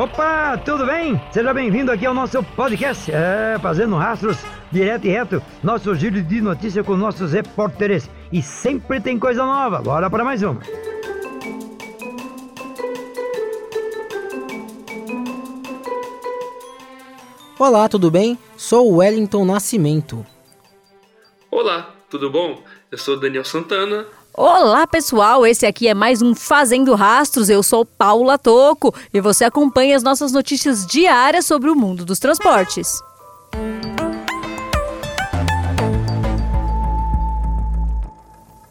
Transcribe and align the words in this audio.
Opa, 0.00 0.56
tudo 0.56 0.86
bem? 0.86 1.20
Seja 1.30 1.52
bem-vindo 1.52 1.92
aqui 1.92 2.06
ao 2.06 2.14
nosso 2.14 2.42
podcast, 2.42 3.12
é, 3.12 3.58
fazendo 3.60 3.96
rastros 3.96 4.38
direto 4.72 5.04
e 5.04 5.10
reto, 5.10 5.42
nosso 5.62 5.94
giro 5.94 6.22
de 6.22 6.40
notícia 6.40 6.82
com 6.82 6.96
nossos 6.96 7.34
repórteres. 7.34 8.08
E 8.32 8.40
sempre 8.40 8.98
tem 8.98 9.18
coisa 9.18 9.44
nova, 9.44 9.82
bora 9.82 10.08
para 10.08 10.24
mais 10.24 10.42
uma. 10.42 10.62
Olá, 17.58 17.86
tudo 17.86 18.10
bem? 18.10 18.38
Sou 18.56 18.90
o 18.90 18.96
Wellington 18.96 19.44
Nascimento. 19.44 20.24
Olá, 21.50 21.94
tudo 22.08 22.30
bom? 22.30 22.64
Eu 22.90 22.96
sou 22.96 23.20
Daniel 23.20 23.44
Santana, 23.44 24.06
Olá, 24.32 24.86
pessoal! 24.86 25.44
Esse 25.44 25.66
aqui 25.66 25.88
é 25.88 25.94
mais 25.94 26.22
um 26.22 26.36
Fazendo 26.36 26.94
Rastros. 26.94 27.48
Eu 27.50 27.64
sou 27.64 27.84
Paula 27.84 28.38
Toco 28.38 28.94
e 29.12 29.20
você 29.20 29.44
acompanha 29.44 29.96
as 29.96 30.04
nossas 30.04 30.30
notícias 30.30 30.86
diárias 30.86 31.44
sobre 31.46 31.68
o 31.68 31.74
mundo 31.74 32.04
dos 32.04 32.20
transportes. 32.20 33.00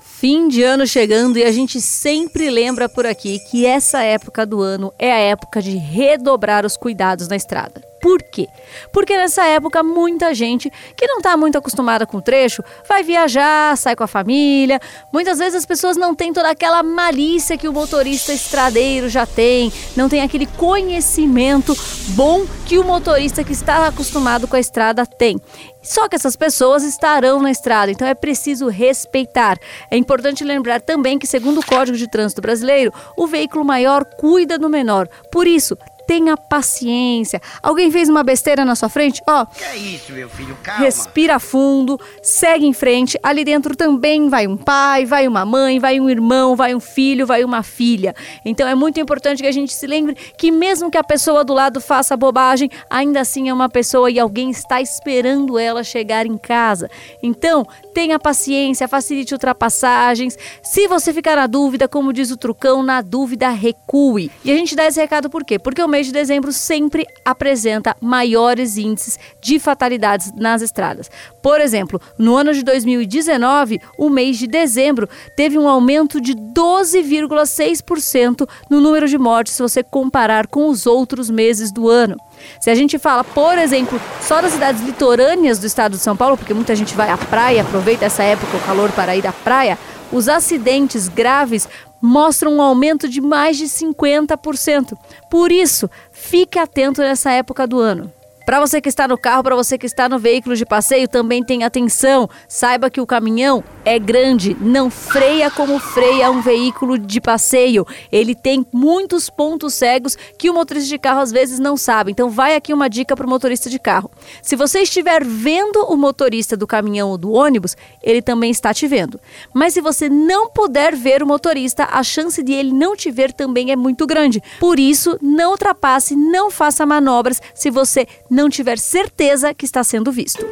Fim 0.00 0.48
de 0.48 0.62
ano 0.62 0.86
chegando 0.86 1.38
e 1.38 1.44
a 1.44 1.52
gente 1.52 1.80
sempre 1.82 2.48
lembra 2.48 2.88
por 2.88 3.04
aqui 3.04 3.38
que 3.50 3.66
essa 3.66 4.02
época 4.02 4.46
do 4.46 4.62
ano 4.62 4.90
é 4.98 5.12
a 5.12 5.18
época 5.18 5.60
de 5.60 5.76
redobrar 5.76 6.64
os 6.64 6.78
cuidados 6.78 7.28
na 7.28 7.36
estrada. 7.36 7.91
Por 8.02 8.20
quê? 8.20 8.48
Porque 8.92 9.16
nessa 9.16 9.44
época 9.44 9.80
muita 9.80 10.34
gente 10.34 10.68
que 10.96 11.06
não 11.06 11.18
está 11.18 11.36
muito 11.36 11.56
acostumada 11.56 12.04
com 12.04 12.16
o 12.16 12.22
trecho 12.22 12.60
vai 12.88 13.04
viajar, 13.04 13.76
sai 13.76 13.94
com 13.94 14.02
a 14.02 14.08
família. 14.08 14.80
Muitas 15.12 15.38
vezes 15.38 15.54
as 15.54 15.64
pessoas 15.64 15.96
não 15.96 16.12
têm 16.12 16.32
toda 16.32 16.50
aquela 16.50 16.82
malícia 16.82 17.56
que 17.56 17.68
o 17.68 17.72
motorista 17.72 18.32
estradeiro 18.32 19.08
já 19.08 19.24
tem, 19.24 19.72
não 19.94 20.08
tem 20.08 20.20
aquele 20.20 20.46
conhecimento 20.46 21.76
bom 22.08 22.44
que 22.66 22.76
o 22.76 22.82
motorista 22.82 23.44
que 23.44 23.52
está 23.52 23.86
acostumado 23.86 24.48
com 24.48 24.56
a 24.56 24.60
estrada 24.60 25.06
tem. 25.06 25.40
Só 25.82 26.08
que 26.08 26.14
essas 26.14 26.36
pessoas 26.36 26.84
estarão 26.84 27.42
na 27.42 27.50
estrada, 27.50 27.90
então 27.90 28.06
é 28.06 28.14
preciso 28.14 28.68
respeitar. 28.68 29.58
É 29.90 29.96
importante 29.96 30.44
lembrar 30.44 30.80
também 30.80 31.18
que, 31.18 31.26
segundo 31.26 31.58
o 31.58 31.66
Código 31.66 31.98
de 31.98 32.08
Trânsito 32.08 32.40
Brasileiro, 32.40 32.92
o 33.16 33.26
veículo 33.26 33.64
maior 33.64 34.04
cuida 34.04 34.56
do 34.56 34.68
menor. 34.68 35.08
Por 35.30 35.46
isso, 35.46 35.76
tenha 36.06 36.36
paciência. 36.36 37.40
Alguém 37.62 37.90
fez 37.90 38.08
uma 38.08 38.22
besteira 38.22 38.64
na 38.64 38.74
sua 38.74 38.88
frente? 38.88 39.22
Ó, 39.28 39.44
Que 39.46 39.64
é 39.64 39.76
isso, 39.76 40.12
meu 40.12 40.28
filho? 40.28 40.56
Calma. 40.62 40.80
respira 40.84 41.38
fundo, 41.38 41.98
segue 42.22 42.66
em 42.66 42.72
frente. 42.72 43.18
Ali 43.22 43.44
dentro 43.44 43.76
também 43.76 44.28
vai 44.28 44.46
um 44.46 44.56
pai, 44.56 45.04
vai 45.04 45.26
uma 45.26 45.44
mãe, 45.44 45.78
vai 45.78 46.00
um 46.00 46.08
irmão, 46.08 46.54
vai 46.56 46.74
um 46.74 46.80
filho, 46.80 47.26
vai 47.26 47.44
uma 47.44 47.62
filha. 47.62 48.14
Então 48.44 48.66
é 48.66 48.74
muito 48.74 49.00
importante 49.00 49.42
que 49.42 49.48
a 49.48 49.52
gente 49.52 49.72
se 49.72 49.86
lembre 49.86 50.16
que 50.36 50.50
mesmo 50.50 50.90
que 50.90 50.98
a 50.98 51.04
pessoa 51.04 51.44
do 51.44 51.52
lado 51.52 51.80
faça 51.80 52.16
bobagem, 52.16 52.70
ainda 52.90 53.20
assim 53.20 53.48
é 53.48 53.52
uma 53.52 53.68
pessoa 53.68 54.10
e 54.10 54.18
alguém 54.18 54.50
está 54.50 54.80
esperando 54.80 55.58
ela 55.58 55.82
chegar 55.82 56.26
em 56.26 56.36
casa. 56.36 56.90
Então, 57.22 57.66
tenha 57.94 58.18
paciência, 58.18 58.88
facilite 58.88 59.32
ultrapassagens. 59.34 60.36
Se 60.62 60.86
você 60.88 61.12
ficar 61.12 61.36
na 61.36 61.46
dúvida, 61.46 61.88
como 61.88 62.12
diz 62.12 62.30
o 62.30 62.36
trucão, 62.36 62.82
na 62.82 63.00
dúvida 63.00 63.48
recue. 63.50 64.30
E 64.44 64.50
a 64.50 64.54
gente 64.54 64.74
dá 64.74 64.86
esse 64.86 65.00
recado 65.00 65.30
por 65.30 65.44
quê? 65.44 65.58
Porque 65.58 65.82
o 65.82 65.88
mês 65.92 66.06
de 66.06 66.12
dezembro 66.12 66.52
sempre 66.52 67.06
apresenta 67.24 67.96
maiores 68.00 68.76
índices 68.76 69.18
de 69.40 69.58
fatalidades 69.58 70.32
nas 70.34 70.62
estradas. 70.62 71.10
Por 71.42 71.60
exemplo, 71.60 72.00
no 72.18 72.36
ano 72.36 72.54
de 72.54 72.64
2019, 72.64 73.80
o 73.98 74.08
mês 74.08 74.38
de 74.38 74.46
dezembro 74.46 75.08
teve 75.36 75.58
um 75.58 75.68
aumento 75.68 76.20
de 76.20 76.34
12,6% 76.34 78.48
no 78.70 78.80
número 78.80 79.06
de 79.06 79.18
mortes 79.18 79.52
se 79.52 79.62
você 79.62 79.82
comparar 79.82 80.46
com 80.46 80.68
os 80.68 80.86
outros 80.86 81.28
meses 81.28 81.70
do 81.70 81.88
ano. 81.88 82.16
Se 82.60 82.70
a 82.70 82.74
gente 82.74 82.98
fala, 82.98 83.22
por 83.22 83.58
exemplo, 83.58 84.00
só 84.20 84.40
das 84.40 84.52
cidades 84.52 84.82
litorâneas 84.82 85.58
do 85.58 85.66
estado 85.66 85.92
de 85.92 86.02
São 86.02 86.16
Paulo, 86.16 86.36
porque 86.36 86.54
muita 86.54 86.74
gente 86.74 86.94
vai 86.94 87.10
à 87.10 87.18
praia, 87.18 87.62
aproveita 87.62 88.06
essa 88.06 88.22
época, 88.22 88.56
o 88.56 88.60
calor 88.60 88.90
para 88.92 89.14
ir 89.14 89.26
à 89.26 89.32
praia, 89.32 89.78
os 90.12 90.28
acidentes 90.28 91.08
graves 91.08 91.68
mostram 92.00 92.54
um 92.54 92.62
aumento 92.62 93.08
de 93.08 93.20
mais 93.20 93.56
de 93.56 93.64
50%. 93.64 94.96
Por 95.30 95.50
isso, 95.50 95.88
fique 96.12 96.58
atento 96.58 97.00
nessa 97.00 97.30
época 97.30 97.66
do 97.66 97.78
ano. 97.78 98.12
Para 98.44 98.60
você 98.60 98.80
que 98.80 98.88
está 98.88 99.06
no 99.06 99.16
carro, 99.16 99.42
para 99.42 99.56
você 99.56 99.78
que 99.78 99.86
está 99.86 100.08
no 100.08 100.18
veículo 100.18 100.56
de 100.56 100.66
passeio, 100.66 101.08
também 101.08 101.42
tenha 101.42 101.66
atenção. 101.66 102.28
Saiba 102.48 102.90
que 102.90 103.00
o 103.00 103.06
caminhão 103.06 103.62
é 103.84 103.98
grande, 103.98 104.56
não 104.60 104.90
freia 104.90 105.50
como 105.50 105.78
freia 105.78 106.30
um 106.30 106.40
veículo 106.40 106.98
de 106.98 107.20
passeio. 107.20 107.86
Ele 108.10 108.34
tem 108.34 108.66
muitos 108.72 109.30
pontos 109.30 109.74
cegos 109.74 110.16
que 110.36 110.50
o 110.50 110.54
motorista 110.54 110.88
de 110.88 110.98
carro 110.98 111.20
às 111.20 111.30
vezes 111.30 111.58
não 111.58 111.76
sabe. 111.76 112.10
Então, 112.10 112.30
vai 112.30 112.56
aqui 112.56 112.72
uma 112.72 112.88
dica 112.88 113.14
para 113.14 113.26
o 113.26 113.30
motorista 113.30 113.70
de 113.70 113.78
carro. 113.78 114.10
Se 114.42 114.56
você 114.56 114.80
estiver 114.80 115.24
vendo 115.24 115.84
o 115.88 115.96
motorista 115.96 116.56
do 116.56 116.66
caminhão 116.66 117.10
ou 117.10 117.18
do 117.18 117.32
ônibus, 117.32 117.76
ele 118.02 118.22
também 118.22 118.50
está 118.50 118.74
te 118.74 118.86
vendo. 118.86 119.20
Mas 119.52 119.74
se 119.74 119.80
você 119.80 120.08
não 120.08 120.48
puder 120.48 120.94
ver 120.94 121.22
o 121.22 121.26
motorista, 121.26 121.88
a 121.90 122.02
chance 122.02 122.42
de 122.42 122.52
ele 122.52 122.72
não 122.72 122.96
te 122.96 123.10
ver 123.10 123.32
também 123.32 123.70
é 123.70 123.76
muito 123.76 124.06
grande. 124.06 124.42
Por 124.58 124.78
isso, 124.78 125.16
não 125.20 125.52
ultrapasse, 125.52 126.16
não 126.16 126.50
faça 126.50 126.86
manobras 126.86 127.40
se 127.54 127.70
você 127.70 128.06
não 128.32 128.48
tiver 128.48 128.78
certeza 128.78 129.52
que 129.52 129.66
está 129.66 129.84
sendo 129.84 130.10
visto. 130.10 130.42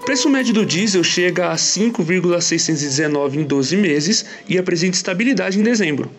O 0.00 0.04
preço 0.06 0.30
médio 0.30 0.54
do 0.54 0.64
diesel 0.64 1.04
chega 1.04 1.50
a 1.50 1.56
5,619 1.58 3.40
em 3.40 3.44
12 3.44 3.76
meses 3.76 4.24
e 4.48 4.56
apresenta 4.56 4.96
estabilidade 4.96 5.60
em 5.60 5.62
dezembro. 5.62 6.10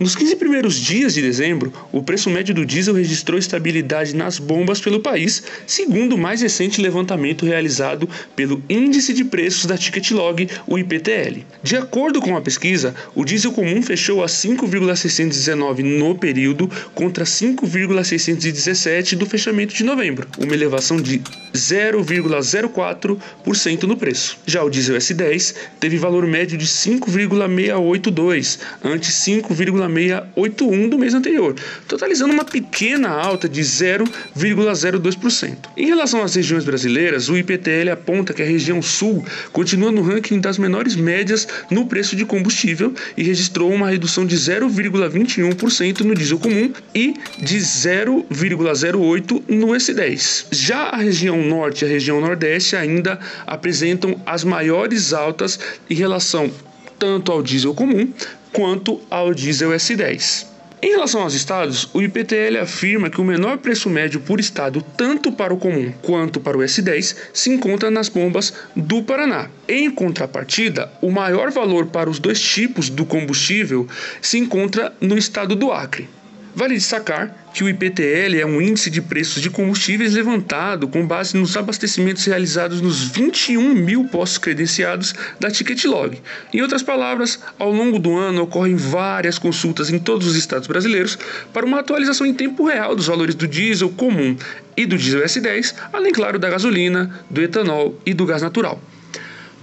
Nos 0.00 0.14
15 0.14 0.36
primeiros 0.36 0.76
dias 0.76 1.12
de 1.12 1.20
dezembro, 1.20 1.72
o 1.90 2.00
preço 2.00 2.30
médio 2.30 2.54
do 2.54 2.64
diesel 2.64 2.94
registrou 2.94 3.36
estabilidade 3.36 4.14
nas 4.14 4.38
bombas 4.38 4.80
pelo 4.80 5.00
país, 5.00 5.42
segundo 5.66 6.14
o 6.14 6.18
mais 6.18 6.40
recente 6.40 6.80
levantamento 6.80 7.44
realizado 7.44 8.08
pelo 8.36 8.62
Índice 8.70 9.12
de 9.12 9.24
Preços 9.24 9.66
da 9.66 9.76
Ticketlog, 9.76 10.48
o 10.68 10.78
IPTL. 10.78 11.44
De 11.64 11.76
acordo 11.76 12.20
com 12.20 12.36
a 12.36 12.40
pesquisa, 12.40 12.94
o 13.12 13.24
diesel 13.24 13.50
comum 13.50 13.82
fechou 13.82 14.22
a 14.22 14.28
5,619 14.28 15.82
no 15.82 16.14
período 16.14 16.70
contra 16.94 17.26
5,617 17.26 19.16
do 19.16 19.26
fechamento 19.26 19.74
de 19.74 19.82
novembro, 19.82 20.28
uma 20.38 20.54
elevação 20.54 20.98
de 20.98 21.20
0,04% 21.52 23.82
no 23.82 23.96
preço. 23.96 24.38
Já 24.46 24.62
o 24.62 24.70
diesel 24.70 24.96
S10 24.96 25.56
teve 25.80 25.98
valor 25.98 26.24
médio 26.24 26.56
de 26.56 26.68
5,682 26.68 28.60
ante 28.84 29.10
5,6 29.10 29.87
0,681 29.88 30.88
do 30.88 30.98
mês 30.98 31.14
anterior, 31.14 31.54
totalizando 31.86 32.32
uma 32.32 32.44
pequena 32.44 33.08
alta 33.08 33.48
de 33.48 33.60
0,02%. 33.62 35.56
Em 35.76 35.86
relação 35.86 36.22
às 36.22 36.34
regiões 36.34 36.64
brasileiras, 36.64 37.28
o 37.28 37.36
IPTL 37.36 37.90
aponta 37.92 38.32
que 38.32 38.42
a 38.42 38.46
região 38.46 38.80
sul 38.82 39.24
continua 39.52 39.90
no 39.90 40.02
ranking 40.02 40.40
das 40.40 40.58
menores 40.58 40.94
médias 40.96 41.48
no 41.70 41.86
preço 41.86 42.14
de 42.14 42.24
combustível 42.24 42.92
e 43.16 43.22
registrou 43.22 43.72
uma 43.72 43.90
redução 43.90 44.26
de 44.26 44.36
0,21% 44.36 46.00
no 46.00 46.14
diesel 46.14 46.38
comum 46.38 46.72
e 46.94 47.14
de 47.38 47.58
0,08% 47.58 49.42
no 49.48 49.68
S10. 49.68 50.46
Já 50.50 50.88
a 50.88 50.96
região 50.96 51.42
norte 51.42 51.84
e 51.84 51.86
a 51.86 51.90
região 51.90 52.20
nordeste 52.20 52.76
ainda 52.76 53.18
apresentam 53.46 54.20
as 54.26 54.44
maiores 54.44 55.12
altas 55.12 55.58
em 55.88 55.94
relação 55.94 56.50
tanto 56.98 57.32
ao 57.32 57.42
diesel 57.42 57.74
comum 57.74 58.12
quanto 58.52 59.00
ao 59.10 59.32
diesel 59.32 59.70
S10. 59.70 60.46
Em 60.80 60.90
relação 60.90 61.22
aos 61.22 61.34
estados, 61.34 61.88
o 61.92 62.00
IPTL 62.00 62.58
afirma 62.62 63.10
que 63.10 63.20
o 63.20 63.24
menor 63.24 63.58
preço 63.58 63.90
médio 63.90 64.20
por 64.20 64.38
estado, 64.38 64.80
tanto 64.96 65.32
para 65.32 65.52
o 65.52 65.58
comum 65.58 65.92
quanto 66.02 66.38
para 66.38 66.56
o 66.56 66.60
S10, 66.60 67.16
se 67.32 67.50
encontra 67.50 67.90
nas 67.90 68.08
bombas 68.08 68.54
do 68.76 69.02
Paraná. 69.02 69.50
Em 69.66 69.90
contrapartida, 69.90 70.88
o 71.02 71.10
maior 71.10 71.50
valor 71.50 71.86
para 71.86 72.08
os 72.08 72.20
dois 72.20 72.40
tipos 72.40 72.88
do 72.88 73.04
combustível 73.04 73.88
se 74.22 74.38
encontra 74.38 74.92
no 75.00 75.18
estado 75.18 75.56
do 75.56 75.72
Acre. 75.72 76.08
Vale 76.54 76.74
destacar 76.74 77.34
que 77.52 77.62
o 77.62 77.68
IPTL 77.68 78.40
é 78.40 78.46
um 78.46 78.60
índice 78.60 78.90
de 78.90 79.02
preços 79.02 79.42
de 79.42 79.50
combustíveis 79.50 80.14
levantado 80.14 80.88
com 80.88 81.06
base 81.06 81.36
nos 81.36 81.56
abastecimentos 81.56 82.24
realizados 82.24 82.80
nos 82.80 83.02
21 83.02 83.74
mil 83.74 84.04
postos 84.04 84.38
credenciados 84.38 85.14
da 85.38 85.50
Ticketlog. 85.50 86.20
Em 86.52 86.62
outras 86.62 86.82
palavras, 86.82 87.38
ao 87.58 87.72
longo 87.72 87.98
do 87.98 88.16
ano 88.16 88.42
ocorrem 88.42 88.76
várias 88.76 89.38
consultas 89.38 89.90
em 89.90 89.98
todos 89.98 90.26
os 90.26 90.36
estados 90.36 90.66
brasileiros 90.66 91.18
para 91.52 91.66
uma 91.66 91.80
atualização 91.80 92.26
em 92.26 92.34
tempo 92.34 92.66
real 92.66 92.96
dos 92.96 93.06
valores 93.06 93.34
do 93.34 93.46
diesel 93.46 93.90
comum 93.90 94.36
e 94.76 94.86
do 94.86 94.96
diesel 94.96 95.22
S10, 95.22 95.74
além, 95.92 96.12
claro, 96.12 96.38
da 96.38 96.48
gasolina, 96.48 97.20
do 97.28 97.42
etanol 97.42 97.98
e 98.06 98.14
do 98.14 98.24
gás 98.24 98.42
natural. 98.42 98.80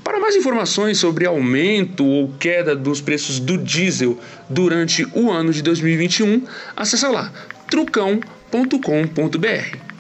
Para 0.06 0.20
mais 0.20 0.36
informações 0.36 1.00
sobre 1.00 1.26
aumento 1.26 2.06
ou 2.06 2.32
queda 2.40 2.76
dos 2.76 3.02
preços 3.02 3.40
do 3.40 3.58
diesel 3.58 4.20
durante 4.48 5.04
o 5.16 5.32
ano 5.32 5.52
de 5.52 5.64
2021, 5.64 6.44
acessa 6.76 7.10
lá 7.10 7.34
trucão.com.br. 7.68 9.95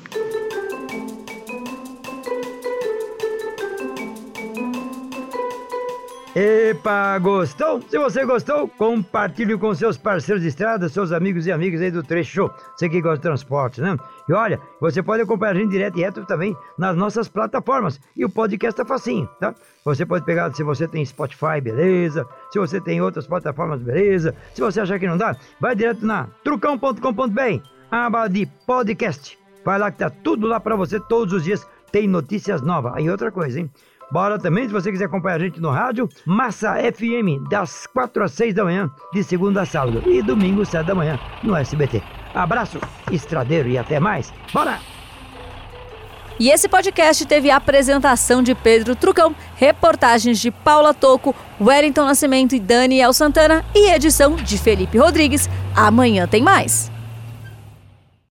Epa, 6.36 7.18
gostou? 7.20 7.82
Se 7.84 7.98
você 7.98 8.26
gostou, 8.26 8.68
compartilhe 8.68 9.58
com 9.58 9.74
seus 9.74 9.96
parceiros 9.96 10.44
de 10.44 10.50
estrada, 10.50 10.90
seus 10.90 11.14
amigos 11.14 11.48
e 11.48 11.52
amigas 11.54 11.80
aí 11.80 11.90
do 11.90 12.04
trecho. 12.04 12.52
Você 12.76 12.90
que 12.90 13.00
gosta 13.00 13.16
de 13.16 13.22
transporte, 13.22 13.80
né? 13.80 13.98
E 14.28 14.34
olha, 14.34 14.60
você 14.82 15.02
pode 15.02 15.24
acompanhar 15.24 15.56
a 15.56 15.60
gente 15.60 15.72
direto 15.72 15.98
e 15.98 16.02
reto 16.02 16.26
também 16.26 16.54
nas 16.78 16.94
nossas 16.94 17.30
plataformas. 17.30 18.02
E 18.18 18.26
o 18.26 18.30
podcast 18.30 18.82
é 18.82 18.84
facinho, 18.84 19.30
tá? 19.40 19.56
Você 19.86 20.06
pode 20.06 20.26
pegar, 20.26 20.54
se 20.54 20.62
você 20.62 20.90
tem 20.90 21.06
Spotify, 21.06 21.62
beleza. 21.64 22.28
Se 22.52 22.60
você 22.60 22.82
tem 22.82 23.02
outras 23.02 23.26
plataformas, 23.26 23.82
beleza. 23.82 24.36
Se 24.54 24.60
você 24.60 24.82
achar 24.82 25.00
que 25.00 25.08
não 25.08 25.16
dá, 25.16 25.38
vai 25.58 25.74
direto 25.74 26.06
na 26.06 26.28
trucão.com.br, 26.44 27.64
aba 27.90 28.28
de 28.28 28.46
podcast. 28.68 29.40
Vai 29.64 29.80
lá 29.80 29.90
que 29.90 30.00
tá 30.00 30.10
tudo 30.10 30.48
lá 30.48 30.60
pra 30.60 30.76
você 30.76 31.00
todos 31.00 31.34
os 31.34 31.46
dias. 31.46 31.66
Tem 31.94 32.10
notícias 32.10 32.62
novas. 32.62 32.92
Aí 32.94 33.10
outra 33.10 33.32
coisa, 33.32 33.58
hein? 33.58 33.72
Bora 34.12 34.38
também, 34.38 34.68
se 34.68 34.74
você 34.74 34.92
quiser 34.92 35.06
acompanhar 35.06 35.36
a 35.36 35.40
gente 35.40 35.60
no 35.60 35.70
rádio, 35.70 36.08
Massa 36.26 36.76
FM, 36.76 37.50
das 37.50 37.88
4 37.88 38.24
às 38.24 38.32
6 38.34 38.54
da 38.54 38.64
manhã, 38.64 38.90
de 39.14 39.24
segunda 39.24 39.62
a 39.62 39.66
sábado, 39.66 40.04
e 40.10 40.22
domingo, 40.22 40.66
7 40.66 40.86
da 40.86 40.96
manhã, 40.96 41.20
no 41.44 41.56
SBT. 41.56 42.02
Abraço, 42.34 42.80
estradeiro 43.12 43.70
e 43.70 43.78
até 43.78 44.00
mais. 44.00 44.32
Bora! 44.54 44.80
E 46.38 46.50
esse 46.50 46.68
podcast 46.68 47.26
teve 47.26 47.50
a 47.50 47.56
apresentação 47.56 48.44
de 48.44 48.54
Pedro 48.54 48.94
Trucão, 48.94 49.34
reportagens 49.56 50.38
de 50.40 50.52
Paula 50.52 50.94
Toco, 50.94 51.34
Wellington 51.62 52.06
Nascimento 52.06 52.54
e 52.54 52.60
Daniel 52.60 53.14
Santana 53.14 53.64
e 53.74 53.90
edição 53.90 54.36
de 54.36 54.58
Felipe 54.58 54.98
Rodrigues. 54.98 55.50
Amanhã 55.74 56.28
tem 56.28 56.44
mais. 56.44 56.92